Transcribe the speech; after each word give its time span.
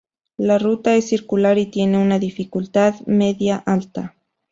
La 0.37 0.57
ruta 0.57 0.95
es 0.95 1.07
circular 1.09 1.59
y 1.59 1.67
tiene 1.67 1.99
una 1.99 2.17
dificultad 2.17 2.95
media-alta. 3.05 4.15